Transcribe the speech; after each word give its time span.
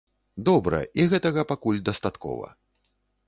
Добра, 0.47 0.79
і 1.03 1.05
гэтага 1.11 1.43
пакуль 1.53 1.83
дастаткова. 1.89 2.47